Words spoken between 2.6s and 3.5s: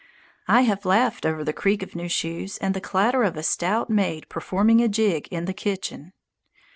the clatter of a